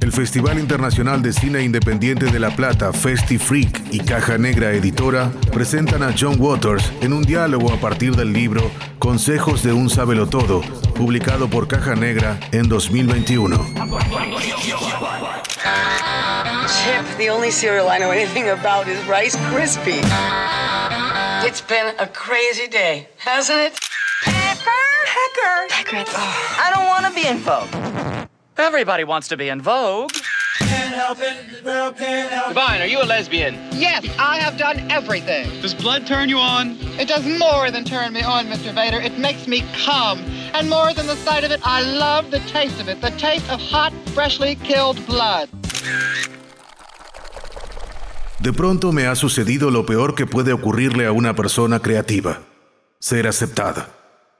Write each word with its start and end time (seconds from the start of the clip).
El 0.00 0.12
Festival 0.12 0.58
Internacional 0.58 1.22
de 1.22 1.32
Cine 1.32 1.62
Independiente 1.62 2.26
de 2.26 2.38
La 2.38 2.50
Plata, 2.50 2.92
Festi 2.92 3.38
Freak 3.38 3.80
y 3.90 4.00
Caja 4.00 4.36
Negra 4.36 4.72
Editora 4.72 5.30
presentan 5.52 6.02
a 6.02 6.12
John 6.18 6.36
Waters 6.38 6.92
en 7.00 7.14
un 7.14 7.22
diálogo 7.22 7.72
a 7.72 7.76
partir 7.76 8.16
del 8.16 8.34
libro 8.34 8.70
Consejos 8.98 9.62
de 9.62 9.72
un 9.72 9.88
Todo, 10.28 10.60
publicado 10.94 11.48
por 11.48 11.68
Caja 11.68 11.94
Negra 11.94 12.38
en 12.50 12.68
2021. 12.68 13.56
Chip, 16.66 17.16
the 17.16 17.30
only 17.30 17.50
cereal 17.50 17.88
I 17.88 17.98
know 17.98 18.10
anything 18.10 18.48
about 18.50 18.88
is 18.88 18.98
Rice 19.06 19.36
Krispie. 21.42 21.48
It's 21.48 21.60
been 21.60 21.94
a 21.98 22.06
crazy 22.06 22.68
day, 22.68 23.08
hasn't 23.18 23.58
it? 23.58 23.80
Pecker? 24.22 24.70
Pecker. 25.06 25.66
Pecker. 25.70 26.12
I 26.16 26.70
don't 26.74 26.86
want 26.86 27.06
to 27.06 27.12
be 27.12 27.26
in 27.26 27.38
Vogue. 27.38 28.28
Everybody 28.56 29.04
wants 29.04 29.28
to 29.28 29.36
be 29.36 29.48
in 29.48 29.60
Vogue. 29.60 30.12
can 30.58 30.92
help 30.92 31.18
it 31.20 31.64
can 31.64 32.28
help 32.28 32.48
it 32.48 32.48
Divine, 32.48 32.80
are 32.80 32.86
you 32.86 33.02
a 33.02 33.04
lesbian? 33.04 33.54
Yes, 33.72 34.06
I 34.18 34.38
have 34.38 34.56
done 34.56 34.78
everything. 34.90 35.48
Does 35.60 35.74
blood 35.74 36.06
turn 36.06 36.28
you 36.28 36.38
on? 36.38 36.76
It 36.98 37.08
does 37.08 37.26
more 37.26 37.70
than 37.70 37.84
turn 37.84 38.12
me 38.12 38.22
on, 38.22 38.46
Mr. 38.46 38.72
Vader. 38.72 39.00
It 39.00 39.18
makes 39.18 39.48
me 39.48 39.64
come. 39.84 40.18
And 40.54 40.68
more 40.70 40.92
than 40.92 41.06
the 41.06 41.16
sight 41.16 41.44
of 41.44 41.50
it, 41.50 41.60
I 41.64 41.82
love 41.82 42.30
the 42.30 42.40
taste 42.40 42.80
of 42.80 42.88
it. 42.88 43.00
The 43.00 43.10
taste 43.12 43.50
of 43.50 43.60
hot, 43.60 43.92
freshly 44.10 44.54
killed 44.56 45.04
blood. 45.06 45.48
De 48.42 48.52
pronto 48.52 48.90
me 48.90 49.06
ha 49.06 49.14
sucedido 49.14 49.70
lo 49.70 49.86
peor 49.86 50.16
que 50.16 50.26
puede 50.26 50.52
ocurrirle 50.52 51.06
a 51.06 51.12
una 51.12 51.36
persona 51.36 51.78
creativa. 51.78 52.40
Ser 52.98 53.28
aceptada. 53.28 53.90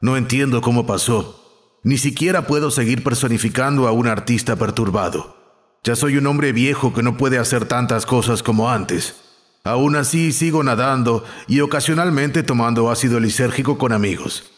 No 0.01 0.17
entiendo 0.17 0.61
cómo 0.61 0.87
pasó. 0.87 1.79
Ni 1.85 1.99
siquiera 1.99 2.49
puedo 2.49 2.73
seguir 2.73 3.05
personificando 3.05 3.87
a 3.87 3.93
un 3.93 4.09
artista 4.09 4.57
perturbado. 4.57 5.37
Ya 5.85 5.95
soy 5.95 6.17
un 6.17 6.27
hombre 6.27 6.51
viejo 6.51 6.93
que 6.93 7.05
no 7.05 7.17
puede 7.17 7.39
hacer 7.39 7.67
tantas 7.67 8.05
cosas 8.05 8.43
como 8.43 8.71
antes. 8.71 9.21
Aún 9.63 9.95
así 9.95 10.33
sigo 10.33 10.65
nadando 10.65 11.25
y 11.47 11.61
ocasionalmente 11.61 12.43
tomando 12.43 12.91
ácido 12.91 13.21
lisérgico 13.21 13.79
con 13.79 13.93
amigos. 13.93 14.51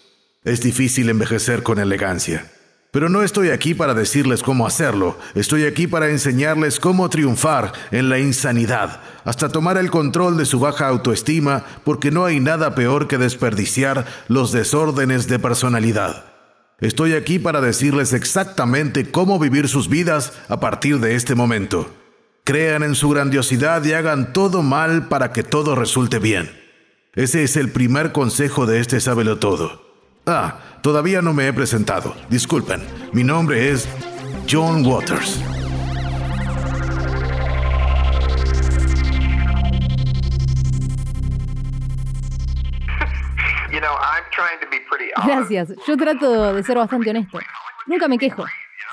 Es 0.42 0.62
difícil 0.62 1.11
envejecer 1.11 1.62
con 1.62 1.78
elegancia. 1.78 2.50
Pero 2.94 3.08
no 3.08 3.24
estoy 3.24 3.50
aquí 3.50 3.74
para 3.74 3.92
decirles 3.92 4.44
cómo 4.44 4.68
hacerlo, 4.68 5.18
estoy 5.34 5.64
aquí 5.64 5.88
para 5.88 6.10
enseñarles 6.10 6.78
cómo 6.78 7.08
triunfar 7.10 7.72
en 7.90 8.08
la 8.08 8.20
insanidad, 8.20 9.00
hasta 9.24 9.48
tomar 9.48 9.78
el 9.78 9.90
control 9.90 10.36
de 10.36 10.44
su 10.44 10.60
baja 10.60 10.86
autoestima, 10.86 11.64
porque 11.82 12.12
no 12.12 12.24
hay 12.24 12.38
nada 12.38 12.76
peor 12.76 13.08
que 13.08 13.18
desperdiciar 13.18 14.06
los 14.28 14.52
desórdenes 14.52 15.26
de 15.26 15.40
personalidad. 15.40 16.26
Estoy 16.78 17.14
aquí 17.14 17.40
para 17.40 17.60
decirles 17.60 18.12
exactamente 18.12 19.10
cómo 19.10 19.40
vivir 19.40 19.68
sus 19.68 19.88
vidas 19.88 20.32
a 20.48 20.60
partir 20.60 21.00
de 21.00 21.16
este 21.16 21.34
momento. 21.34 21.92
Crean 22.44 22.84
en 22.84 22.94
su 22.94 23.08
grandiosidad 23.08 23.84
y 23.84 23.92
hagan 23.92 24.32
todo 24.32 24.62
mal 24.62 25.08
para 25.08 25.32
que 25.32 25.42
todo 25.42 25.74
resulte 25.74 26.20
bien. 26.20 26.48
Ese 27.14 27.42
es 27.42 27.56
el 27.56 27.72
primer 27.72 28.12
consejo 28.12 28.66
de 28.66 28.78
este 28.78 29.00
Sábelo 29.00 29.40
Todo. 29.40 29.83
Ah, 30.27 30.58
todavía 30.80 31.20
no 31.20 31.34
me 31.34 31.47
he 31.47 31.53
presentado. 31.53 32.14
Disculpen, 32.30 32.83
mi 33.12 33.22
nombre 33.22 33.70
es 33.70 33.86
John 34.50 34.84
Waters. 34.86 35.39
Gracias, 45.27 45.72
yo 45.86 45.97
trato 45.97 46.55
de 46.55 46.62
ser 46.62 46.78
bastante 46.78 47.11
honesto. 47.11 47.39
Nunca 47.86 48.08
me 48.08 48.17
quejo. 48.17 48.45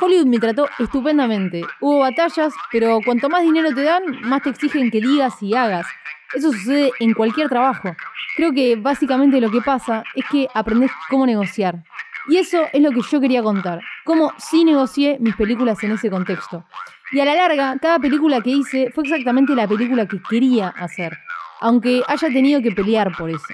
Hollywood 0.01 0.25
me 0.25 0.39
trató 0.39 0.67
estupendamente. 0.79 1.61
Hubo 1.79 1.99
batallas, 1.99 2.53
pero 2.71 2.99
cuanto 3.05 3.29
más 3.29 3.43
dinero 3.43 3.73
te 3.73 3.83
dan, 3.83 4.03
más 4.23 4.41
te 4.41 4.49
exigen 4.49 4.91
que 4.91 4.99
digas 4.99 5.41
y 5.41 5.53
hagas. 5.55 5.85
Eso 6.33 6.51
sucede 6.51 6.91
en 6.99 7.13
cualquier 7.13 7.49
trabajo. 7.49 7.95
Creo 8.35 8.53
que 8.53 8.75
básicamente 8.75 9.41
lo 9.41 9.51
que 9.51 9.61
pasa 9.61 10.03
es 10.15 10.25
que 10.31 10.47
aprendes 10.53 10.91
cómo 11.09 11.25
negociar. 11.25 11.83
Y 12.27 12.37
eso 12.37 12.63
es 12.71 12.81
lo 12.81 12.91
que 12.91 13.01
yo 13.01 13.19
quería 13.19 13.43
contar. 13.43 13.81
Cómo 14.05 14.31
sí 14.37 14.63
negocié 14.63 15.17
mis 15.19 15.35
películas 15.35 15.83
en 15.83 15.91
ese 15.91 16.09
contexto. 16.09 16.65
Y 17.11 17.19
a 17.19 17.25
la 17.25 17.35
larga, 17.35 17.77
cada 17.81 17.99
película 17.99 18.41
que 18.41 18.51
hice 18.51 18.91
fue 18.93 19.03
exactamente 19.03 19.53
la 19.53 19.67
película 19.67 20.07
que 20.07 20.21
quería 20.29 20.69
hacer. 20.69 21.17
Aunque 21.59 22.01
haya 22.07 22.27
tenido 22.29 22.61
que 22.61 22.71
pelear 22.71 23.15
por 23.17 23.29
eso. 23.29 23.53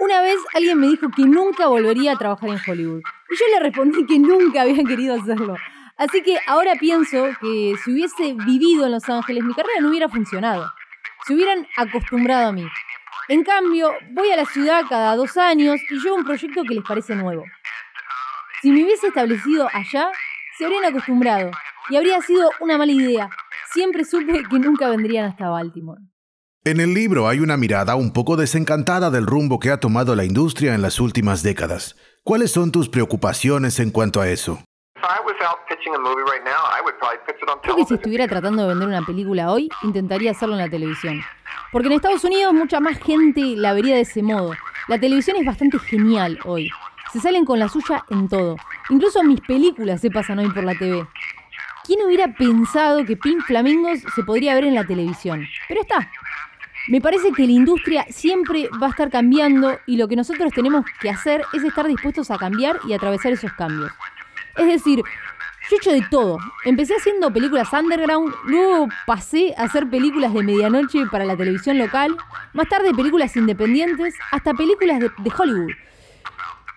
Una 0.00 0.20
vez 0.20 0.36
alguien 0.54 0.78
me 0.78 0.88
dijo 0.88 1.08
que 1.10 1.22
nunca 1.22 1.68
volvería 1.68 2.12
a 2.12 2.16
trabajar 2.16 2.50
en 2.50 2.58
Hollywood. 2.66 3.02
Y 3.30 3.36
yo 3.36 3.44
le 3.54 3.60
respondí 3.60 4.04
que 4.04 4.18
nunca 4.18 4.62
había 4.62 4.84
querido 4.84 5.14
hacerlo. 5.14 5.56
Así 5.96 6.22
que 6.22 6.38
ahora 6.46 6.74
pienso 6.74 7.28
que 7.40 7.74
si 7.82 7.92
hubiese 7.92 8.34
vivido 8.34 8.84
en 8.84 8.92
Los 8.92 9.08
Ángeles, 9.08 9.44
mi 9.44 9.54
carrera 9.54 9.80
no 9.80 9.88
hubiera 9.88 10.08
funcionado. 10.08 10.70
Se 11.26 11.34
hubieran 11.34 11.66
acostumbrado 11.76 12.48
a 12.48 12.52
mí. 12.52 12.66
En 13.28 13.44
cambio, 13.44 13.92
voy 14.12 14.30
a 14.30 14.36
la 14.36 14.44
ciudad 14.44 14.82
cada 14.88 15.14
dos 15.16 15.36
años 15.36 15.80
y 15.90 15.94
llevo 16.00 16.16
un 16.16 16.24
proyecto 16.24 16.62
que 16.64 16.74
les 16.74 16.84
parece 16.84 17.14
nuevo. 17.14 17.44
Si 18.60 18.70
me 18.70 18.84
hubiese 18.84 19.08
establecido 19.08 19.68
allá, 19.72 20.10
se 20.58 20.64
habrían 20.64 20.84
acostumbrado 20.84 21.50
y 21.90 21.96
habría 21.96 22.20
sido 22.22 22.50
una 22.60 22.78
mala 22.78 22.92
idea. 22.92 23.30
Siempre 23.72 24.04
supe 24.04 24.42
que 24.48 24.58
nunca 24.58 24.88
vendrían 24.88 25.24
hasta 25.24 25.48
Baltimore. 25.48 26.00
En 26.64 26.78
el 26.78 26.94
libro 26.94 27.26
hay 27.26 27.40
una 27.40 27.56
mirada 27.56 27.96
un 27.96 28.12
poco 28.12 28.36
desencantada 28.36 29.10
del 29.10 29.26
rumbo 29.26 29.58
que 29.58 29.70
ha 29.70 29.80
tomado 29.80 30.14
la 30.14 30.24
industria 30.24 30.74
en 30.74 30.82
las 30.82 31.00
últimas 31.00 31.42
décadas. 31.42 31.96
¿Cuáles 32.22 32.52
son 32.52 32.70
tus 32.70 32.88
preocupaciones 32.88 33.80
en 33.80 33.90
cuanto 33.90 34.20
a 34.20 34.28
eso? 34.28 34.62
Creo 37.62 37.76
que 37.76 37.84
si 37.84 37.94
estuviera 37.94 38.26
tratando 38.28 38.62
de 38.62 38.68
vender 38.68 38.88
una 38.88 39.02
película 39.02 39.50
hoy, 39.50 39.68
intentaría 39.82 40.30
hacerlo 40.30 40.54
en 40.54 40.62
la 40.62 40.70
televisión. 40.70 41.20
Porque 41.70 41.88
en 41.88 41.94
Estados 41.94 42.24
Unidos 42.24 42.52
mucha 42.52 42.80
más 42.80 42.98
gente 42.98 43.40
la 43.56 43.72
vería 43.72 43.96
de 43.96 44.02
ese 44.02 44.22
modo. 44.22 44.52
La 44.88 44.98
televisión 44.98 45.36
es 45.36 45.46
bastante 45.46 45.78
genial 45.78 46.38
hoy. 46.44 46.70
Se 47.12 47.20
salen 47.20 47.44
con 47.44 47.58
la 47.58 47.68
suya 47.68 48.04
en 48.10 48.28
todo. 48.28 48.56
Incluso 48.90 49.22
mis 49.22 49.40
películas 49.40 50.00
se 50.00 50.10
pasan 50.10 50.38
hoy 50.38 50.50
por 50.50 50.64
la 50.64 50.74
TV. 50.74 51.06
¿Quién 51.84 52.00
hubiera 52.06 52.28
pensado 52.28 53.04
que 53.04 53.16
Pink 53.16 53.42
Flamingos 53.42 54.00
se 54.14 54.22
podría 54.22 54.54
ver 54.54 54.64
en 54.64 54.74
la 54.74 54.86
televisión? 54.86 55.46
Pero 55.68 55.80
está, 55.80 56.10
me 56.88 57.00
parece 57.00 57.32
que 57.32 57.46
la 57.46 57.52
industria 57.52 58.06
siempre 58.10 58.68
va 58.82 58.88
a 58.88 58.90
estar 58.90 59.08
cambiando 59.08 59.78
y 59.86 59.96
lo 59.96 60.08
que 60.08 60.16
nosotros 60.16 60.52
tenemos 60.52 60.84
que 61.00 61.10
hacer 61.10 61.44
es 61.52 61.62
estar 61.62 61.86
dispuestos 61.86 62.30
a 62.30 62.38
cambiar 62.38 62.80
y 62.88 62.92
atravesar 62.92 63.32
esos 63.32 63.52
cambios. 63.52 63.92
Es 64.56 64.66
decir, 64.66 64.98
yo 64.98 65.76
he 65.76 65.78
hecho 65.78 65.92
de 65.92 66.02
todo. 66.10 66.38
Empecé 66.64 66.94
haciendo 66.94 67.32
películas 67.32 67.72
underground, 67.72 68.34
luego 68.44 68.88
pasé 69.06 69.54
a 69.56 69.64
hacer 69.64 69.88
películas 69.88 70.34
de 70.34 70.42
medianoche 70.42 71.06
para 71.06 71.24
la 71.24 71.36
televisión 71.36 71.78
local, 71.78 72.16
más 72.52 72.68
tarde 72.68 72.94
películas 72.94 73.36
independientes, 73.36 74.14
hasta 74.30 74.54
películas 74.54 75.00
de, 75.00 75.32
Hollywood. 75.36 75.72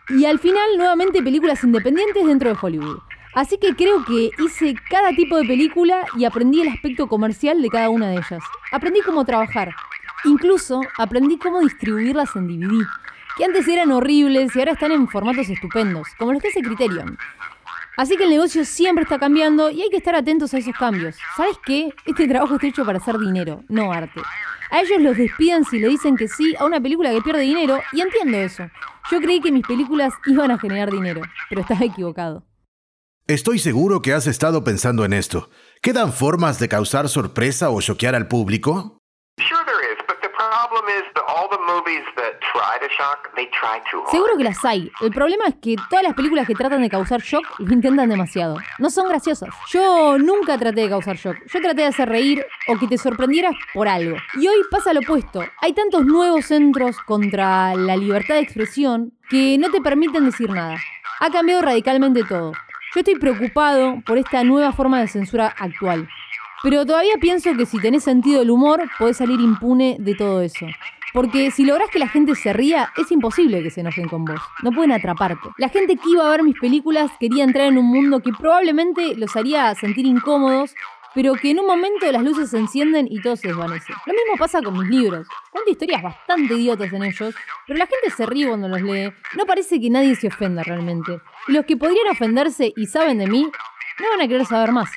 Y 0.10 0.26
al 0.26 0.40
final 0.40 0.78
nuevamente 0.78 1.22
películas 1.24 1.64
independientes 1.64 2.26
dentro 2.26 2.50
de 2.50 2.58
Hollywood. 2.62 3.00
Así 3.34 3.58
que 3.58 3.76
creo 3.76 4.06
que 4.06 4.30
hice 4.40 4.76
cada 4.90 5.10
tipo 5.10 5.36
de 5.38 5.46
película 5.46 6.06
y 6.18 6.24
aprendí 6.24 6.62
el 6.62 6.70
aspecto 6.70 7.08
comercial 7.08 7.62
de 7.62 7.70
cada 7.70 7.90
una 7.90 8.08
de 8.08 8.16
ellas. 8.16 8.42
Aprendí 8.72 9.02
cómo 9.02 9.26
trabajar, 9.26 9.76
Incluso 10.26 10.82
aprendí 10.98 11.38
cómo 11.38 11.60
distribuirlas 11.62 12.36
en 12.36 12.48
DVD, 12.48 12.84
que 13.38 13.46
antes 13.46 13.68
eran 13.68 13.92
horribles 13.92 14.56
y 14.56 14.60
ahora 14.60 14.72
están 14.72 14.92
en 14.92 15.08
formatos 15.08 15.50
estupendos, 15.50 16.08
como 16.18 16.34
los 16.34 16.42
que 16.42 16.48
hace 16.48 16.64
Criterion. 16.64 17.18
Así 17.98 18.18
que 18.18 18.26
el 18.26 18.30
negocio 18.30 18.66
siempre 18.66 19.04
está 19.04 19.20
cambiando 19.20 19.70
y 19.70 19.82
hay 19.82 19.90
que 19.90 19.98
estar 19.98 20.16
atentos 20.16 20.54
a 20.54 20.58
esos 20.58 20.76
cambios. 20.76 21.16
¿Sabes 21.38 21.58
qué? 21.66 21.94
Este 22.06 22.28
trabajo 22.28 22.56
está 22.56 22.68
hecho 22.68 22.86
para 22.86 22.98
hacer 22.98 23.18
dinero, 23.18 23.64
no 23.70 23.92
arte. 23.94 24.22
A 24.72 24.82
ellos 24.82 25.02
los 25.02 25.18
despiden 25.18 25.64
si 25.64 25.80
le 25.80 25.88
dicen 25.88 26.18
que 26.18 26.28
sí 26.28 26.56
a 26.60 26.66
una 26.66 26.82
película 26.82 27.12
que 27.12 27.22
pierde 27.22 27.42
dinero 27.42 27.80
y 27.94 28.02
entiendo 28.02 28.38
eso. 28.38 28.70
Yo 29.12 29.22
creí 29.22 29.40
que 29.40 29.52
mis 29.52 29.66
películas 29.66 30.14
iban 30.26 30.52
a 30.52 30.60
generar 30.60 30.92
dinero, 30.92 31.22
pero 31.50 31.62
estaba 31.62 31.86
equivocado. 31.86 32.46
Estoy 33.28 33.60
seguro 33.60 34.02
que 34.02 34.14
has 34.14 34.28
estado 34.28 34.64
pensando 34.64 35.06
en 35.06 35.14
esto. 35.14 35.50
¿Quedan 35.82 36.14
formas 36.14 36.60
de 36.60 36.68
causar 36.68 37.10
sorpresa 37.10 37.70
o 37.70 37.82
choquear 37.82 38.16
al 38.16 38.28
público? 38.28 39.00
Seguro 44.12 44.38
que 44.38 44.44
las 44.44 44.64
hay. 44.64 44.92
El 45.02 45.12
problema 45.12 45.46
es 45.48 45.56
que 45.62 45.76
todas 45.90 46.04
las 46.04 46.14
películas 46.14 46.48
que 46.48 46.54
tratan 46.54 46.82
de 46.82 46.90
causar 46.90 47.22
shock 47.22 47.46
lo 47.60 47.74
intentan 47.74 48.10
demasiado. 48.10 48.58
No 48.80 48.90
son 48.90 49.08
graciosas. 49.08 49.50
Yo 49.70 50.18
nunca 50.18 50.58
traté 50.58 50.82
de 50.82 50.90
causar 50.90 51.16
shock. 51.16 51.38
Yo 51.48 51.62
traté 51.62 51.82
de 51.82 51.88
hacer 51.88 52.10
reír 52.10 52.46
o 52.68 52.78
que 52.78 52.88
te 52.88 52.98
sorprendieras 52.98 53.56
por 53.74 53.88
algo. 53.88 54.18
Y 54.36 54.48
hoy 54.48 54.58
pasa 54.70 54.94
lo 54.94 55.02
opuesto. 55.02 55.44
Hay 55.62 55.74
tantos 55.74 56.06
nuevos 56.06 56.46
centros 56.46 56.98
contra 57.00 57.76
la 57.76 57.96
libertad 57.96 58.36
de 58.36 58.42
expresión 58.42 59.14
que 59.30 59.58
no 59.58 59.72
te 59.72 59.82
permiten 59.82 60.26
decir 60.26 60.50
nada. 60.50 60.78
Ha 61.20 61.30
cambiado 61.30 61.62
radicalmente 61.62 62.24
todo. 62.24 62.52
Yo 62.94 63.00
estoy 63.02 63.16
preocupado 63.16 64.02
por 64.06 64.18
esta 64.18 64.44
nueva 64.44 64.72
forma 64.72 65.02
de 65.02 65.08
censura 65.08 65.54
actual. 65.58 66.08
Pero 66.66 66.84
todavía 66.84 67.14
pienso 67.22 67.56
que 67.56 67.68
si 67.68 67.78
tenés 67.78 68.04
sentido 68.04 68.40
del 68.40 68.50
humor, 68.50 68.90
podés 68.98 69.18
salir 69.18 69.40
impune 69.40 69.98
de 70.00 70.16
todo 70.16 70.42
eso. 70.42 70.66
Porque 71.14 71.52
si 71.52 71.64
logras 71.64 71.92
que 71.92 72.00
la 72.00 72.08
gente 72.08 72.34
se 72.34 72.54
ría, 72.54 72.92
es 72.98 73.12
imposible 73.12 73.62
que 73.62 73.70
se 73.70 73.82
enojen 73.82 74.08
con 74.08 74.26
vos. 74.26 74.42
No 74.64 74.72
pueden 74.72 74.92
atraparte. 74.92 75.50
La 75.60 75.70
gente 75.70 75.96
que 75.96 76.10
iba 76.10 76.26
a 76.26 76.32
ver 76.32 76.42
mis 76.42 76.60
películas 76.60 77.12
quería 77.20 77.44
entrar 77.44 77.68
en 77.68 77.78
un 77.78 77.86
mundo 77.86 78.20
que 78.20 78.32
probablemente 78.32 79.14
los 79.16 79.36
haría 79.36 79.76
sentir 79.76 80.08
incómodos, 80.08 80.74
pero 81.14 81.36
que 81.36 81.52
en 81.52 81.60
un 81.60 81.68
momento 81.68 82.12
las 82.12 82.24
luces 82.24 82.50
se 82.50 82.58
encienden 82.58 83.08
y 83.12 83.22
todo 83.22 83.36
se 83.36 83.50
desvanece. 83.50 83.94
Lo 84.08 84.14
mismo 84.14 84.36
pasa 84.40 84.60
con 84.64 84.76
mis 84.76 84.90
libros. 84.90 85.28
Cuento 85.52 85.70
historias 85.70 86.02
bastante 86.02 86.56
idiotas 86.56 86.92
en 86.92 87.04
ellos, 87.04 87.36
pero 87.68 87.78
la 87.78 87.86
gente 87.86 88.10
se 88.10 88.26
ríe 88.26 88.48
cuando 88.48 88.70
los 88.70 88.82
lee. 88.82 89.14
No 89.38 89.46
parece 89.46 89.80
que 89.80 89.92
nadie 89.92 90.16
se 90.16 90.30
ofenda 90.30 90.64
realmente. 90.64 91.22
Y 91.48 91.52
los 91.52 91.64
que 91.66 91.78
podrían 91.78 92.08
ofenderse 92.10 92.74
y 92.76 92.88
saben 92.88 93.20
de 93.20 93.28
mí, 93.28 93.44
no 93.44 94.10
van 94.10 94.22
a 94.26 94.28
querer 94.28 94.48
saber 94.48 94.72
más. 94.72 94.90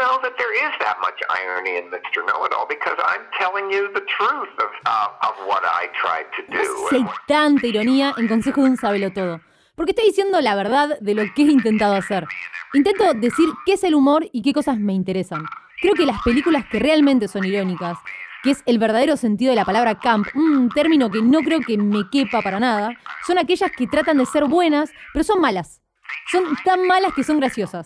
Know 0.00 0.16
that 0.22 0.32
there 0.38 0.54
is 0.64 0.72
that 0.80 0.96
much 1.02 1.20
irony 1.28 1.76
in 1.76 1.90
Mr. 1.90 2.24
Know-It-All 2.24 2.66
because 2.68 2.96
I'm 3.04 3.20
telling 3.38 3.70
you 3.70 3.92
the 3.92 4.00
truth 4.16 4.54
of, 4.64 4.70
uh, 4.86 5.28
of 5.28 5.34
what 5.46 5.62
I 5.62 5.88
tried 6.00 6.24
to 6.36 6.42
No 6.48 6.62
do. 6.62 6.64
sé 6.64 6.88
si 6.88 6.96
hay 6.96 7.06
tanta 7.28 7.66
ironía 7.66 8.14
en 8.16 8.26
Consejo 8.26 8.62
de 8.62 8.70
un 8.70 8.76
Sabelotodo. 8.78 9.40
Porque 9.76 9.90
estoy 9.90 10.06
diciendo 10.06 10.40
la 10.40 10.54
verdad 10.54 10.98
de 11.00 11.14
lo 11.14 11.22
que 11.34 11.42
he 11.42 11.50
intentado 11.52 11.94
hacer. 11.96 12.26
Intento 12.72 13.12
decir 13.14 13.50
qué 13.66 13.74
es 13.74 13.84
el 13.84 13.94
humor 13.94 14.26
y 14.32 14.40
qué 14.42 14.54
cosas 14.54 14.78
me 14.78 14.94
interesan. 14.94 15.44
Creo 15.82 15.92
que 15.94 16.06
las 16.06 16.22
películas 16.22 16.64
que 16.70 16.78
realmente 16.78 17.28
son 17.28 17.44
irónicas, 17.44 17.98
que 18.42 18.52
es 18.52 18.62
el 18.64 18.78
verdadero 18.78 19.18
sentido 19.18 19.50
de 19.50 19.56
la 19.56 19.66
palabra 19.66 19.98
camp, 19.98 20.28
un 20.34 20.70
término 20.70 21.10
que 21.10 21.20
no 21.20 21.40
creo 21.40 21.60
que 21.60 21.76
me 21.76 22.08
quepa 22.10 22.40
para 22.40 22.58
nada, 22.58 22.90
son 23.26 23.36
aquellas 23.38 23.70
que 23.72 23.86
tratan 23.86 24.16
de 24.16 24.24
ser 24.24 24.44
buenas, 24.44 24.90
pero 25.12 25.24
son 25.24 25.40
malas. 25.42 25.82
Son 26.30 26.42
tan 26.64 26.86
malas 26.86 27.12
que 27.12 27.22
son 27.22 27.38
graciosas. 27.38 27.84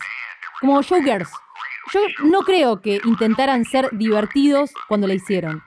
Como 0.61 0.81
Showgirls. 0.81 1.29
Yo 1.93 1.99
no 2.25 2.41
creo 2.41 2.81
que 2.81 2.99
intentaran 3.05 3.65
ser 3.65 3.89
divertidos 3.91 4.71
cuando 4.87 5.07
la 5.07 5.13
hicieron. 5.13 5.61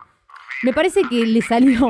Me 0.62 0.72
parece 0.72 1.02
que 1.08 1.26
le 1.26 1.42
salió. 1.42 1.88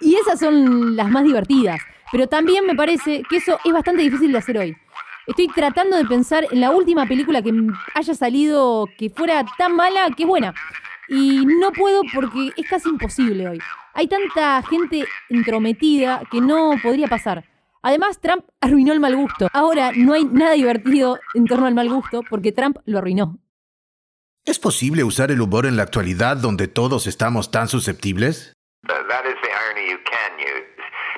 Y 0.00 0.14
esas 0.16 0.40
son 0.40 0.96
las 0.96 1.08
más 1.10 1.24
divertidas. 1.24 1.80
Pero 2.12 2.26
también 2.26 2.64
me 2.66 2.74
parece 2.74 3.22
que 3.28 3.36
eso 3.36 3.58
es 3.64 3.72
bastante 3.72 4.02
difícil 4.02 4.32
de 4.32 4.38
hacer 4.38 4.58
hoy. 4.58 4.76
Estoy 5.26 5.48
tratando 5.48 5.96
de 5.96 6.04
pensar 6.04 6.46
en 6.50 6.60
la 6.60 6.70
última 6.70 7.04
película 7.06 7.42
que 7.42 7.52
haya 7.94 8.14
salido 8.14 8.86
que 8.96 9.10
fuera 9.10 9.44
tan 9.58 9.74
mala 9.74 10.08
que 10.16 10.22
es 10.22 10.28
buena. 10.28 10.54
Y 11.08 11.44
no 11.44 11.72
puedo 11.72 12.02
porque 12.14 12.52
es 12.56 12.68
casi 12.68 12.88
imposible 12.88 13.48
hoy. 13.48 13.58
Hay 13.94 14.08
tanta 14.08 14.62
gente 14.62 15.04
entrometida 15.28 16.22
que 16.30 16.40
no 16.40 16.74
podría 16.82 17.08
pasar. 17.08 17.44
Además, 17.82 18.20
Trump 18.20 18.44
arruinó 18.60 18.92
el 18.92 19.00
mal 19.00 19.16
gusto. 19.16 19.48
Ahora 19.52 19.92
no 19.94 20.12
hay 20.12 20.24
nada 20.24 20.52
divertido 20.52 21.18
en 21.34 21.46
torno 21.46 21.66
al 21.66 21.74
mal 21.74 21.88
gusto 21.88 22.22
porque 22.28 22.52
Trump 22.52 22.78
lo 22.84 22.98
arruinó. 22.98 23.38
¿Es 24.46 24.60
posible 24.60 25.02
usar 25.02 25.32
el 25.32 25.40
humor 25.40 25.66
en 25.66 25.74
la 25.74 25.82
actualidad 25.82 26.36
donde 26.36 26.68
todos 26.68 27.08
estamos 27.08 27.50
tan 27.50 27.66
susceptibles? 27.66 28.52
That 28.86 29.24
is 29.26 29.34
the 29.42 29.50
irony 29.50 29.90
you 29.90 29.98
can 30.04 30.38
use 30.38 30.62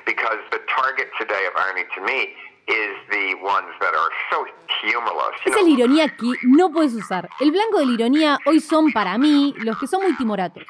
because 0.06 0.38
the 0.50 0.60
target 0.74 1.10
today 1.18 1.44
of 1.46 1.52
irony 1.54 1.84
to 1.94 2.00
me 2.00 2.32
is 2.66 2.96
the 3.10 3.34
ones 3.44 3.68
that 3.80 3.92
are 3.92 4.10
so 4.30 4.46
humorless. 4.80 5.36
You 5.44 5.52
Esa 5.52 5.60
es 5.60 5.66
la 5.66 5.70
ironía 5.70 6.16
que 6.16 6.26
no 6.44 6.70
puedes 6.72 6.94
usar. 6.94 7.28
El 7.38 7.50
blanco 7.50 7.80
de 7.80 7.84
la 7.84 7.92
ironía 7.92 8.38
hoy 8.46 8.60
son 8.60 8.92
para 8.92 9.18
mí 9.18 9.54
los 9.58 9.78
que 9.78 9.86
son 9.86 10.02
muy 10.02 10.16
timoratos. 10.16 10.64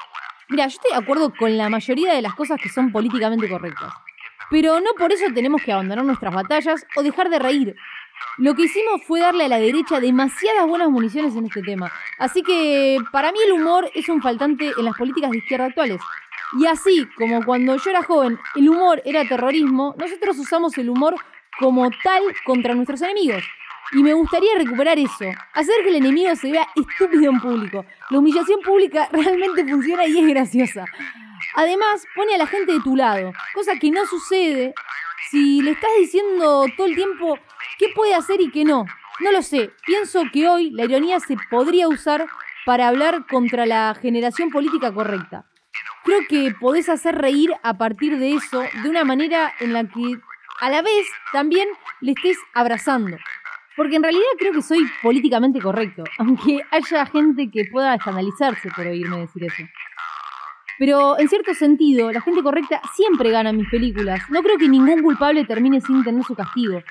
Mira, 0.49 0.67
yo 0.67 0.75
estoy 0.75 0.91
de 0.91 0.97
acuerdo 0.97 1.33
con 1.33 1.55
la 1.55 1.69
mayoría 1.69 2.13
de 2.13 2.21
las 2.21 2.35
cosas 2.35 2.59
que 2.61 2.67
son 2.67 2.91
políticamente 2.91 3.47
correctas. 3.47 3.93
Pero 4.49 4.81
no 4.81 4.95
por 4.97 5.13
eso 5.13 5.27
tenemos 5.33 5.61
que 5.61 5.71
abandonar 5.71 6.03
nuestras 6.03 6.33
batallas 6.33 6.85
o 6.97 7.03
dejar 7.03 7.29
de 7.29 7.39
reír. 7.39 7.75
Lo 8.37 8.55
que 8.55 8.63
hicimos 8.63 9.01
fue 9.05 9.19
darle 9.19 9.45
a 9.45 9.47
la 9.49 9.59
derecha 9.59 9.99
demasiadas 9.99 10.65
buenas 10.67 10.89
municiones 10.89 11.35
en 11.35 11.45
este 11.45 11.61
tema. 11.61 11.91
Así 12.17 12.41
que 12.41 12.97
para 13.11 13.31
mí 13.31 13.39
el 13.45 13.51
humor 13.53 13.89
es 13.93 14.07
un 14.09 14.21
faltante 14.21 14.71
en 14.77 14.85
las 14.85 14.95
políticas 14.95 15.31
de 15.31 15.37
izquierda 15.39 15.65
actuales. 15.65 16.01
Y 16.59 16.65
así 16.65 17.07
como 17.17 17.43
cuando 17.45 17.75
yo 17.75 17.89
era 17.89 18.01
joven 18.01 18.39
el 18.55 18.69
humor 18.69 19.01
era 19.05 19.27
terrorismo, 19.27 19.93
nosotros 19.97 20.39
usamos 20.39 20.77
el 20.77 20.89
humor 20.89 21.15
como 21.59 21.89
tal 22.03 22.23
contra 22.45 22.73
nuestros 22.73 23.01
enemigos. 23.01 23.43
Y 23.91 24.03
me 24.03 24.13
gustaría 24.13 24.55
recuperar 24.55 24.99
eso, 24.99 25.25
hacer 25.53 25.75
que 25.83 25.89
el 25.89 25.95
enemigo 25.95 26.35
se 26.35 26.51
vea 26.51 26.67
estúpido 26.75 27.31
en 27.31 27.39
público. 27.39 27.85
La 28.09 28.19
humillación 28.19 28.61
pública 28.61 29.09
realmente 29.11 29.65
funciona 29.67 30.05
y 30.05 30.19
es 30.19 30.27
graciosa. 30.27 30.85
Además, 31.59 32.07
pone 32.15 32.35
a 32.35 32.37
la 32.37 32.47
gente 32.47 32.71
de 32.71 32.79
tu 32.79 32.95
lado, 32.95 33.33
cosa 33.53 33.73
que 33.77 33.91
no 33.91 34.05
sucede 34.05 34.73
si 35.29 35.61
le 35.61 35.71
estás 35.71 35.91
diciendo 35.99 36.65
todo 36.77 36.87
el 36.87 36.95
tiempo 36.95 37.37
qué 37.77 37.87
puede 37.93 38.15
hacer 38.15 38.39
y 38.39 38.49
qué 38.49 38.63
no. 38.63 38.85
No 39.19 39.31
lo 39.33 39.41
sé, 39.41 39.73
pienso 39.85 40.23
que 40.31 40.47
hoy 40.47 40.69
la 40.71 40.85
ironía 40.85 41.19
se 41.19 41.35
podría 41.49 41.89
usar 41.89 42.27
para 42.65 42.87
hablar 42.87 43.27
contra 43.27 43.65
la 43.65 43.93
generación 44.01 44.51
política 44.51 44.93
correcta. 44.93 45.47
Creo 46.05 46.21
que 46.29 46.55
podés 46.57 46.87
hacer 46.87 47.15
reír 47.15 47.51
a 47.61 47.77
partir 47.77 48.17
de 48.19 48.35
eso 48.35 48.63
de 48.81 48.89
una 48.89 49.03
manera 49.03 49.53
en 49.59 49.73
la 49.73 49.83
que 49.83 50.17
a 50.61 50.69
la 50.69 50.81
vez 50.81 51.07
también 51.33 51.67
le 51.99 52.13
estés 52.13 52.37
abrazando. 52.53 53.17
Porque 53.75 53.97
en 53.97 54.03
realidad 54.03 54.23
creo 54.37 54.53
que 54.53 54.61
soy 54.61 54.89
políticamente 55.01 55.59
correcto, 55.59 56.05
aunque 56.19 56.61
haya 56.71 57.05
gente 57.05 57.51
que 57.51 57.65
pueda 57.65 57.95
escandalizarse 57.95 58.69
por 58.73 58.87
oírme 58.87 59.19
decir 59.19 59.43
eso. 59.43 59.63
Pero 60.79 61.19
en 61.19 61.27
cierto 61.27 61.53
sentido, 61.53 62.09
la 62.09 62.21
gente 62.21 62.41
correcta 62.41 62.81
siempre 62.95 63.31
gana 63.31 63.51
mis 63.51 63.69
películas. 63.69 64.21
No 64.29 64.41
creo 64.41 64.57
que 64.57 64.69
ningún 64.69 65.03
culpable 65.03 65.43
termine 65.43 65.81
sin 65.81 66.03
tener 66.05 66.23
su 66.23 66.33
castigo. 66.33 66.81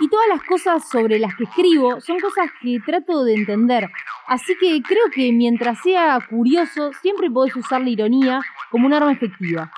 Y 0.00 0.08
todas 0.08 0.26
las 0.28 0.42
cosas 0.42 0.88
sobre 0.88 1.18
las 1.18 1.34
que 1.36 1.44
escribo 1.44 2.00
son 2.00 2.18
cosas 2.18 2.50
que 2.62 2.80
trato 2.84 3.24
de 3.24 3.34
entender. 3.34 3.90
Así 4.26 4.56
que 4.58 4.80
creo 4.82 5.04
que 5.14 5.32
mientras 5.32 5.78
sea 5.82 6.18
curioso, 6.28 6.92
siempre 7.02 7.30
podés 7.30 7.54
usar 7.56 7.82
la 7.82 7.90
ironía 7.90 8.40
como 8.70 8.86
un 8.86 8.94
arma 8.94 9.12
efectiva. 9.12 9.70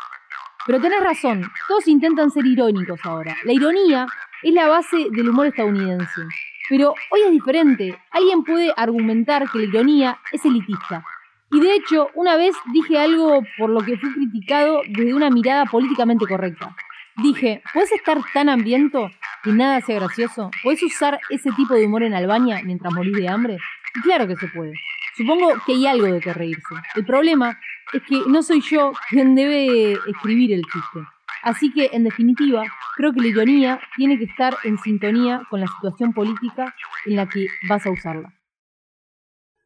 Pero 0.64 0.80
tenés 0.80 1.02
razón, 1.02 1.42
todos 1.66 1.88
intentan 1.88 2.30
ser 2.30 2.46
irónicos 2.46 3.00
ahora. 3.04 3.36
La 3.44 3.52
ironía 3.52 4.06
es 4.42 4.54
la 4.54 4.68
base 4.68 5.08
del 5.10 5.30
humor 5.30 5.46
estadounidense. 5.46 6.22
Pero 6.68 6.94
hoy 7.10 7.20
es 7.26 7.32
diferente. 7.32 7.98
Alguien 8.12 8.44
puede 8.44 8.72
argumentar 8.76 9.50
que 9.50 9.58
la 9.58 9.64
ironía 9.64 10.18
es 10.30 10.44
elitista. 10.44 11.04
Y 11.50 11.60
de 11.60 11.74
hecho, 11.74 12.08
una 12.14 12.36
vez 12.36 12.54
dije 12.72 12.98
algo 12.98 13.42
por 13.56 13.70
lo 13.70 13.80
que 13.80 13.96
fui 13.96 14.12
criticado 14.12 14.82
desde 14.88 15.14
una 15.14 15.30
mirada 15.30 15.64
políticamente 15.64 16.26
correcta. 16.26 16.76
Dije, 17.22 17.62
¿puedes 17.72 17.90
estar 17.92 18.18
tan 18.34 18.48
hambriento 18.48 19.10
que 19.42 19.50
nada 19.50 19.80
sea 19.80 19.96
gracioso? 19.96 20.50
¿Puedes 20.62 20.82
usar 20.82 21.18
ese 21.30 21.50
tipo 21.52 21.74
de 21.74 21.86
humor 21.86 22.02
en 22.02 22.14
Albania 22.14 22.60
mientras 22.64 22.92
morís 22.92 23.16
de 23.16 23.28
hambre? 23.28 23.58
Y 23.96 24.00
claro 24.02 24.28
que 24.28 24.36
se 24.36 24.46
puede. 24.48 24.74
Supongo 25.16 25.54
que 25.66 25.72
hay 25.72 25.86
algo 25.86 26.06
de 26.06 26.20
que 26.20 26.32
reírse. 26.32 26.74
El 26.94 27.04
problema 27.04 27.58
es 27.92 28.02
que 28.02 28.20
no 28.28 28.42
soy 28.42 28.60
yo 28.60 28.92
quien 29.08 29.34
debe 29.34 29.92
escribir 30.06 30.52
el 30.52 30.62
chiste. 30.62 31.00
Así 31.42 31.72
que, 31.72 31.90
en 31.92 32.04
definitiva, 32.04 32.62
creo 32.96 33.12
que 33.12 33.20
la 33.20 33.28
ironía 33.28 33.80
tiene 33.96 34.18
que 34.18 34.24
estar 34.24 34.56
en 34.64 34.78
sintonía 34.78 35.42
con 35.50 35.60
la 35.60 35.66
situación 35.66 36.12
política 36.12 36.74
en 37.06 37.16
la 37.16 37.28
que 37.28 37.46
vas 37.68 37.86
a 37.86 37.90
usarla. 37.90 38.32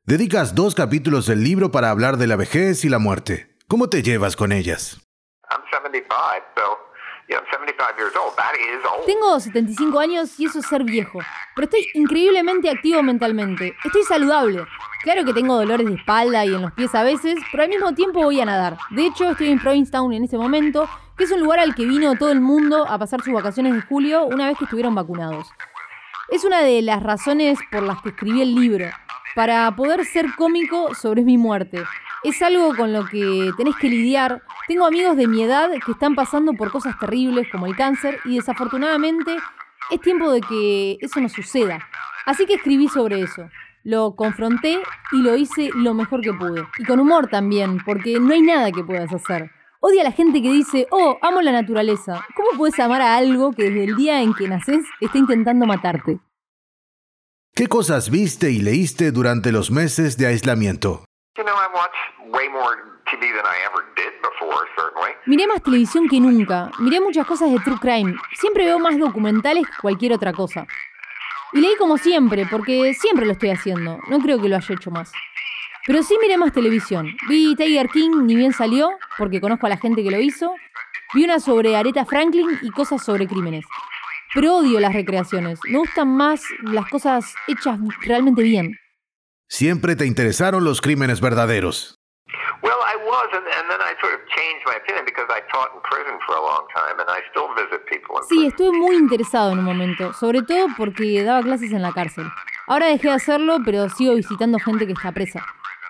Dedicas 0.04 0.56
dos 0.56 0.74
capítulos 0.74 1.26
del 1.26 1.44
libro 1.44 1.70
para 1.70 1.88
hablar 1.88 2.16
de 2.16 2.26
la 2.26 2.34
vejez 2.34 2.84
y 2.84 2.88
la 2.88 2.98
muerte. 2.98 3.56
¿Cómo 3.68 3.88
te 3.88 4.02
llevas 4.02 4.34
con 4.34 4.50
ellas? 4.50 5.00
I'm 5.48 5.60
75, 5.70 6.08
so 6.56 6.62
you 7.28 7.36
know, 7.36 7.38
I'm 7.38 7.46
75 7.52 7.96
years 7.96 8.12
old. 8.16 8.34
That 8.34 8.52
is 8.56 8.84
old. 8.84 9.06
Tengo 9.06 9.38
75 9.38 10.00
años 10.00 10.40
y 10.40 10.46
eso 10.46 10.58
es 10.58 10.66
ser 10.66 10.82
viejo, 10.82 11.20
pero 11.54 11.66
estoy 11.66 11.86
increíblemente 11.94 12.68
activo 12.68 13.00
mentalmente. 13.04 13.76
Estoy 13.84 14.02
saludable. 14.02 14.66
Claro 15.04 15.24
que 15.24 15.32
tengo 15.32 15.54
dolores 15.54 15.86
de 15.86 15.94
espalda 15.94 16.44
y 16.46 16.48
en 16.48 16.62
los 16.62 16.72
pies 16.72 16.92
a 16.96 17.04
veces, 17.04 17.36
pero 17.52 17.62
al 17.62 17.68
mismo 17.68 17.94
tiempo 17.94 18.24
voy 18.24 18.40
a 18.40 18.44
nadar. 18.44 18.78
De 18.90 19.06
hecho, 19.06 19.30
estoy 19.30 19.50
en 19.50 19.60
Provincetown 19.60 20.12
en 20.12 20.24
este 20.24 20.36
momento, 20.36 20.88
que 21.16 21.24
es 21.24 21.30
un 21.30 21.38
lugar 21.38 21.60
al 21.60 21.76
que 21.76 21.86
vino 21.86 22.16
todo 22.16 22.32
el 22.32 22.40
mundo 22.40 22.88
a 22.88 22.98
pasar 22.98 23.22
sus 23.22 23.32
vacaciones 23.32 23.72
de 23.72 23.82
julio 23.82 24.24
una 24.24 24.48
vez 24.48 24.58
que 24.58 24.64
estuvieron 24.64 24.96
vacunados. 24.96 25.46
Es 26.28 26.44
una 26.44 26.60
de 26.62 26.82
las 26.82 27.02
razones 27.02 27.58
por 27.70 27.82
las 27.82 28.00
que 28.02 28.08
escribí 28.08 28.40
el 28.40 28.54
libro, 28.54 28.86
para 29.34 29.74
poder 29.74 30.04
ser 30.04 30.26
cómico 30.36 30.94
sobre 30.94 31.22
mi 31.22 31.38
muerte. 31.38 31.82
Es 32.22 32.40
algo 32.42 32.74
con 32.76 32.92
lo 32.92 33.04
que 33.06 33.50
tenés 33.56 33.76
que 33.76 33.88
lidiar. 33.88 34.42
Tengo 34.68 34.86
amigos 34.86 35.16
de 35.16 35.26
mi 35.26 35.42
edad 35.42 35.70
que 35.84 35.92
están 35.92 36.14
pasando 36.14 36.52
por 36.52 36.70
cosas 36.70 36.98
terribles 36.98 37.48
como 37.50 37.66
el 37.66 37.76
cáncer 37.76 38.20
y 38.24 38.36
desafortunadamente 38.36 39.36
es 39.90 40.00
tiempo 40.00 40.30
de 40.30 40.40
que 40.40 40.98
eso 41.00 41.20
no 41.20 41.28
suceda. 41.28 41.80
Así 42.24 42.46
que 42.46 42.54
escribí 42.54 42.88
sobre 42.88 43.22
eso. 43.22 43.48
Lo 43.84 44.14
confronté 44.14 44.80
y 45.10 45.22
lo 45.22 45.36
hice 45.36 45.70
lo 45.74 45.94
mejor 45.94 46.20
que 46.20 46.32
pude. 46.32 46.64
Y 46.78 46.84
con 46.84 47.00
humor 47.00 47.26
también, 47.26 47.78
porque 47.84 48.20
no 48.20 48.32
hay 48.32 48.42
nada 48.42 48.70
que 48.70 48.84
puedas 48.84 49.12
hacer. 49.12 49.50
Odia 49.80 50.02
a 50.02 50.04
la 50.04 50.12
gente 50.12 50.40
que 50.40 50.52
dice, 50.52 50.86
oh, 50.90 51.18
amo 51.20 51.42
la 51.42 51.50
naturaleza. 51.50 52.24
¿Cómo 52.36 52.50
puedes 52.56 52.78
amar 52.78 53.02
a 53.02 53.16
algo 53.16 53.50
que 53.50 53.64
desde 53.64 53.84
el 53.84 53.96
día 53.96 54.22
en 54.22 54.32
que 54.34 54.46
naces 54.46 54.84
está 55.00 55.18
intentando 55.18 55.66
matarte? 55.66 56.20
¿Qué 57.54 57.66
cosas 57.66 58.08
viste 58.08 58.50
y 58.50 58.62
leíste 58.62 59.12
durante 59.12 59.52
los 59.52 59.70
meses 59.70 60.16
de 60.16 60.26
aislamiento? 60.26 61.04
Miré 65.26 65.46
más 65.46 65.62
televisión 65.62 66.08
que 66.08 66.18
nunca. 66.18 66.70
Miré 66.78 67.02
muchas 67.02 67.26
cosas 67.26 67.52
de 67.52 67.60
True 67.60 67.76
Crime. 67.78 68.14
Siempre 68.40 68.64
veo 68.64 68.78
más 68.78 68.98
documentales 68.98 69.66
que 69.66 69.82
cualquier 69.82 70.14
otra 70.14 70.32
cosa. 70.32 70.66
Y 71.52 71.60
leí 71.60 71.76
como 71.76 71.98
siempre, 71.98 72.46
porque 72.50 72.94
siempre 72.94 73.26
lo 73.26 73.32
estoy 73.32 73.50
haciendo. 73.50 73.98
No 74.08 74.18
creo 74.20 74.40
que 74.40 74.48
lo 74.48 74.56
haya 74.56 74.74
hecho 74.74 74.90
más. 74.90 75.12
Pero 75.86 76.02
sí 76.02 76.16
miré 76.22 76.38
más 76.38 76.54
televisión. 76.54 77.14
Vi 77.28 77.54
Tiger 77.54 77.90
King, 77.90 78.22
ni 78.22 78.34
bien 78.34 78.54
salió, 78.54 78.88
porque 79.18 79.42
conozco 79.42 79.66
a 79.66 79.68
la 79.68 79.76
gente 79.76 80.02
que 80.02 80.10
lo 80.10 80.18
hizo. 80.18 80.54
Vi 81.12 81.24
una 81.24 81.38
sobre 81.38 81.76
Aretha 81.76 82.06
Franklin 82.06 82.58
y 82.62 82.70
cosas 82.70 83.04
sobre 83.04 83.26
crímenes. 83.26 83.66
Pero 84.34 84.56
odio 84.56 84.80
las 84.80 84.92
recreaciones. 84.92 85.60
Me 85.64 85.78
gustan 85.78 86.08
más 86.16 86.42
las 86.62 86.88
cosas 86.88 87.34
hechas 87.48 87.78
realmente 88.00 88.42
bien. 88.42 88.78
Siempre 89.48 89.96
te 89.96 90.06
interesaron 90.06 90.64
los 90.64 90.80
crímenes 90.80 91.20
verdaderos. 91.20 91.98
Well, 92.62 92.78
I 92.80 92.96
was, 92.96 93.28
and, 93.34 93.44
and 93.46 93.68
then 93.68 93.80
I 93.80 93.92
sort 94.00 94.14
of 94.14 94.20
changed 94.28 94.64
my 94.64 94.76
opinion 94.76 95.04
because 95.04 95.26
I 95.28 95.42
taught 95.52 95.74
in 95.74 95.82
prison 95.82 96.16
for 96.26 96.36
a 96.36 96.40
long 96.40 96.64
time, 96.72 96.98
and 97.00 97.10
I 97.10 97.20
still 97.30 97.48
visit 97.54 97.84
people 97.84 98.16
in 98.16 98.28
Sí, 98.28 98.46
estuve 98.46 98.72
muy 98.72 98.96
interesado 98.96 99.52
en 99.52 99.58
un 99.58 99.64
momento, 99.64 100.12
sobre 100.14 100.42
todo 100.42 100.68
porque 100.76 101.22
daba 101.22 101.42
clases 101.42 101.72
en 101.72 101.82
la 101.82 101.92
cárcel. 101.92 102.24
Ahora 102.66 102.86
dejé 102.86 103.08
de 103.08 103.14
hacerlo, 103.14 103.58
pero 103.64 103.88
sigo 103.90 104.14
visitando 104.14 104.58
gente 104.58 104.86
que 104.86 104.92
está 104.92 105.12
presa. 105.12 105.44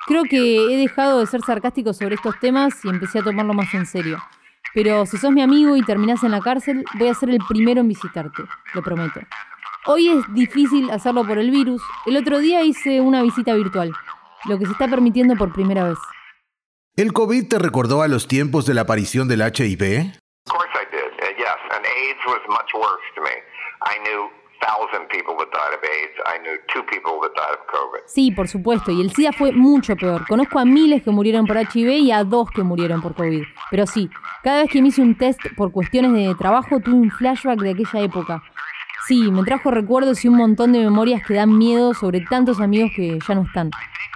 Creo 0.06 0.24
que 0.24 0.72
he 0.72 0.76
dejado 0.76 1.20
de 1.20 1.26
ser 1.26 1.42
sarcástico 1.42 1.92
sobre 1.92 2.16
estos 2.16 2.40
temas 2.40 2.84
y 2.84 2.88
empecé 2.88 3.20
a 3.20 3.22
tomarlo 3.22 3.54
más 3.54 3.72
en 3.74 3.86
serio. 3.86 4.18
Pero 4.74 5.04
si 5.06 5.18
sos 5.18 5.32
mi 5.32 5.42
amigo 5.42 5.76
y 5.76 5.82
terminás 5.82 6.22
en 6.24 6.30
la 6.30 6.40
cárcel, 6.40 6.84
voy 6.98 7.08
a 7.08 7.14
ser 7.14 7.30
el 7.30 7.38
primero 7.48 7.80
en 7.80 7.88
visitarte, 7.88 8.42
lo 8.74 8.82
prometo. 8.82 9.20
Hoy 9.86 10.08
es 10.08 10.24
difícil 10.32 10.90
hacerlo 10.90 11.26
por 11.26 11.38
el 11.38 11.50
virus. 11.50 11.82
El 12.06 12.16
otro 12.16 12.38
día 12.38 12.62
hice 12.62 13.00
una 13.00 13.22
visita 13.22 13.54
virtual, 13.54 13.92
lo 14.46 14.58
que 14.58 14.66
se 14.66 14.72
está 14.72 14.88
permitiendo 14.88 15.36
por 15.36 15.52
primera 15.52 15.84
vez. 15.84 15.98
¿El 16.96 17.12
COVID 17.12 17.48
te 17.48 17.58
recordó 17.58 18.02
a 18.02 18.08
los 18.08 18.28
tiempos 18.28 18.66
de 18.66 18.74
la 18.74 18.82
aparición 18.82 19.26
del 19.28 19.40
HIV? 19.40 20.12
Of 20.44 20.52
course 20.52 20.72
I 20.74 20.84
did, 20.90 21.12
uh, 21.20 21.36
yes, 21.36 21.60
and 21.74 21.84
AIDS 21.84 22.20
was 22.26 22.40
much 22.48 22.72
worse 22.74 23.04
to 23.16 23.22
me. 23.22 23.32
I 23.82 23.98
knew 24.04 24.41
Sí, 28.06 28.30
por 28.30 28.48
supuesto, 28.48 28.90
y 28.90 29.00
el 29.00 29.12
SIDA 29.12 29.32
fue 29.32 29.52
mucho 29.52 29.96
peor. 29.96 30.26
Conozco 30.26 30.58
a 30.58 30.64
miles 30.64 31.02
que 31.02 31.10
murieron 31.10 31.46
por 31.46 31.56
HIV 31.56 31.88
y 31.90 32.12
a 32.12 32.24
dos 32.24 32.50
que 32.50 32.62
murieron 32.62 33.02
por 33.02 33.14
COVID. 33.14 33.42
Pero 33.70 33.86
sí, 33.86 34.10
cada 34.42 34.62
vez 34.62 34.70
que 34.70 34.82
me 34.82 34.88
hice 34.88 35.02
un 35.02 35.16
test 35.16 35.40
por 35.56 35.72
cuestiones 35.72 36.12
de 36.12 36.34
trabajo 36.34 36.80
tuve 36.80 36.94
un 36.94 37.10
flashback 37.10 37.60
de 37.60 37.70
aquella 37.70 38.00
época. 38.00 38.42
Sí, 39.06 39.30
me 39.32 39.42
trajo 39.42 39.70
recuerdos 39.70 40.24
y 40.24 40.28
un 40.28 40.36
montón 40.36 40.72
de 40.72 40.78
memorias 40.78 41.26
que 41.26 41.34
dan 41.34 41.58
miedo 41.58 41.92
sobre 41.92 42.20
tantos 42.20 42.60
amigos 42.60 42.92
que 42.94 43.18
ya 43.26 43.34
no 43.34 43.42
están. 43.42 43.70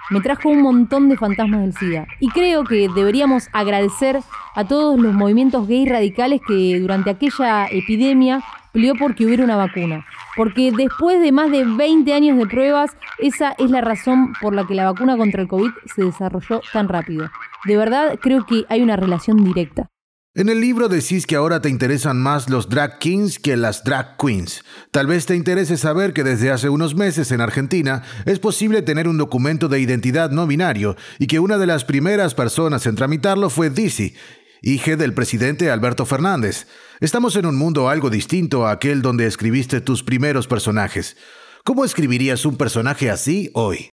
Me 0.09 0.21
trajo 0.21 0.47
un 0.47 0.61
montón 0.61 1.09
de 1.09 1.17
fantasmas 1.17 1.59
del 1.61 1.73
SIDA. 1.73 2.07
Y 2.21 2.29
creo 2.29 2.63
que 2.63 2.87
deberíamos 2.95 3.49
agradecer 3.51 4.21
a 4.55 4.65
todos 4.65 4.97
los 4.97 5.13
movimientos 5.13 5.67
gay 5.67 5.85
radicales 5.85 6.39
que 6.47 6.79
durante 6.79 7.09
aquella 7.09 7.65
epidemia 7.65 8.41
peleó 8.73 8.93
porque 8.95 9.25
hubiera 9.25 9.43
una 9.43 9.55
vacuna. 9.55 10.05
Porque 10.35 10.71
después 10.75 11.21
de 11.21 11.31
más 11.31 11.51
de 11.51 11.65
20 11.65 12.13
años 12.13 12.37
de 12.37 12.45
pruebas, 12.45 12.91
esa 13.19 13.53
es 13.57 13.71
la 13.71 13.81
razón 13.81 14.33
por 14.41 14.53
la 14.53 14.65
que 14.67 14.75
la 14.75 14.85
vacuna 14.85 15.17
contra 15.17 15.41
el 15.41 15.47
COVID 15.47 15.71
se 15.95 16.03
desarrolló 16.03 16.61
tan 16.73 16.87
rápido. 16.87 17.29
De 17.65 17.77
verdad 17.77 18.17
creo 18.21 18.45
que 18.45 18.65
hay 18.69 18.81
una 18.81 18.95
relación 18.95 19.43
directa. 19.43 19.89
En 20.37 20.49
el 20.49 20.61
libro 20.61 20.87
decís 20.87 21.25
que 21.25 21.35
ahora 21.35 21.63
te 21.63 21.69
interesan 21.69 22.21
más 22.21 22.47
los 22.47 22.69
drag 22.69 22.99
kings 22.99 23.39
que 23.39 23.57
las 23.57 23.83
drag 23.83 24.17
queens. 24.17 24.63
Tal 24.91 25.07
vez 25.07 25.25
te 25.25 25.35
interese 25.35 25.77
saber 25.77 26.13
que 26.13 26.23
desde 26.23 26.51
hace 26.51 26.69
unos 26.69 26.93
meses 26.93 27.31
en 27.31 27.41
Argentina 27.41 28.03
es 28.25 28.37
posible 28.37 28.83
tener 28.83 29.07
un 29.07 29.17
documento 29.17 29.67
de 29.67 29.79
identidad 29.79 30.29
no 30.29 30.45
binario 30.45 30.95
y 31.17 31.25
que 31.25 31.39
una 31.39 31.57
de 31.57 31.65
las 31.65 31.85
primeras 31.85 32.35
personas 32.35 32.85
en 32.85 32.93
tramitarlo 32.93 33.49
fue 33.49 33.71
Dizzy, 33.71 34.13
hija 34.61 34.95
del 34.95 35.13
presidente 35.13 35.71
Alberto 35.71 36.05
Fernández. 36.05 36.67
Estamos 36.99 37.35
en 37.35 37.45
un 37.45 37.57
mundo 37.57 37.89
algo 37.89 38.09
distinto 38.09 38.65
a 38.65 38.71
aquel 38.71 39.01
donde 39.01 39.25
escribiste 39.25 39.81
tus 39.81 40.03
primeros 40.03 40.47
personajes. 40.47 41.17
¿Cómo 41.63 41.85
escribirías 41.85 42.45
un 42.45 42.57
personaje 42.57 43.09
así 43.09 43.51
hoy? 43.53 43.89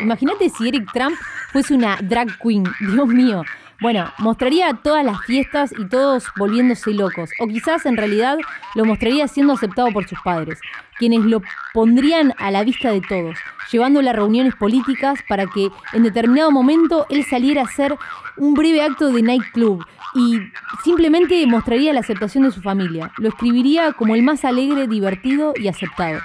Imagínate 0.00 0.48
si 0.50 0.68
Eric 0.68 0.90
Trump 0.92 1.16
fuese 1.52 1.74
una 1.74 1.98
drag 2.02 2.38
queen, 2.38 2.64
Dios 2.80 3.06
mío. 3.06 3.42
Bueno, 3.82 4.12
mostraría 4.18 4.74
todas 4.74 5.04
las 5.04 5.20
fiestas 5.24 5.74
y 5.76 5.88
todos 5.88 6.28
volviéndose 6.38 6.92
locos. 6.92 7.30
O 7.40 7.48
quizás 7.48 7.84
en 7.84 7.96
realidad 7.96 8.38
lo 8.76 8.84
mostraría 8.84 9.26
siendo 9.26 9.54
aceptado 9.54 9.88
por 9.90 10.06
sus 10.06 10.20
padres, 10.20 10.60
quienes 10.98 11.24
lo 11.24 11.42
pondrían 11.74 12.32
a 12.38 12.52
la 12.52 12.62
vista 12.62 12.92
de 12.92 13.00
todos, 13.00 13.36
llevándolo 13.72 14.08
a 14.08 14.12
reuniones 14.12 14.54
políticas 14.54 15.18
para 15.28 15.46
que 15.46 15.68
en 15.94 16.04
determinado 16.04 16.52
momento 16.52 17.06
él 17.10 17.24
saliera 17.24 17.62
a 17.62 17.64
hacer 17.64 17.96
un 18.36 18.54
breve 18.54 18.82
acto 18.82 19.08
de 19.10 19.20
nightclub 19.20 19.84
y 20.14 20.38
simplemente 20.84 21.44
mostraría 21.48 21.92
la 21.92 22.00
aceptación 22.00 22.44
de 22.44 22.52
su 22.52 22.62
familia. 22.62 23.10
Lo 23.18 23.30
escribiría 23.30 23.94
como 23.94 24.14
el 24.14 24.22
más 24.22 24.44
alegre, 24.44 24.86
divertido 24.86 25.54
y 25.56 25.66
aceptado. 25.66 26.20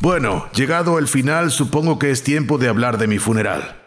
Bueno, 0.00 0.48
llegado 0.52 0.98
el 0.98 1.08
final, 1.08 1.50
supongo 1.50 1.98
que 1.98 2.10
es 2.10 2.22
tiempo 2.22 2.58
de 2.58 2.68
hablar 2.68 2.98
de 2.98 3.08
mi 3.08 3.18
funeral. 3.18 3.82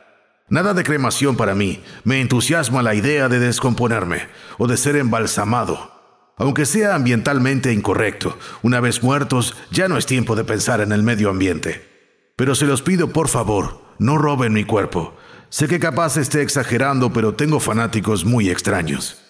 Nada 0.49 0.73
de 0.73 0.83
cremación 0.83 1.37
para 1.37 1.55
mí. 1.55 1.81
Me 2.03 2.19
entusiasma 2.19 2.83
la 2.83 2.93
idea 2.93 3.29
de 3.29 3.39
descomponerme 3.39 4.27
o 4.57 4.67
de 4.67 4.75
ser 4.75 4.97
embalsamado. 4.97 6.33
Aunque 6.35 6.65
sea 6.65 6.95
ambientalmente 6.95 7.71
incorrecto, 7.71 8.37
una 8.61 8.81
vez 8.81 9.03
muertos 9.03 9.55
ya 9.69 9.87
no 9.87 9.97
es 9.97 10.05
tiempo 10.05 10.35
de 10.35 10.43
pensar 10.43 10.81
en 10.81 10.91
el 10.91 11.03
medio 11.03 11.29
ambiente. 11.29 11.87
Pero 12.35 12.55
se 12.55 12.65
los 12.65 12.81
pido 12.81 13.13
por 13.13 13.29
favor, 13.29 13.81
no 13.97 14.17
roben 14.17 14.51
mi 14.51 14.65
cuerpo. 14.65 15.15
Sé 15.47 15.67
que 15.69 15.79
capaz 15.79 16.17
esté 16.17 16.41
exagerando, 16.41 17.13
pero 17.13 17.35
tengo 17.35 17.61
fanáticos 17.61 18.25
muy 18.25 18.49
extraños. 18.49 19.20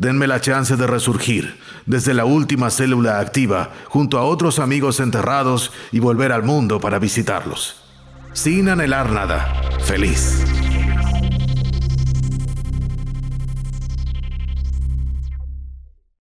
Denme 0.00 0.26
la 0.26 0.40
chance 0.40 0.76
de 0.76 0.86
resurgir 0.86 1.58
desde 1.84 2.14
la 2.14 2.24
última 2.24 2.70
célula 2.70 3.20
activa 3.20 3.68
junto 3.84 4.16
a 4.16 4.22
otros 4.22 4.58
amigos 4.58 4.98
enterrados 4.98 5.72
y 5.92 5.98
volver 5.98 6.32
al 6.32 6.42
mundo 6.42 6.80
para 6.80 6.98
visitarlos. 6.98 7.82
Sin 8.32 8.70
anhelar 8.70 9.10
nada. 9.10 9.52
Feliz. 9.84 10.59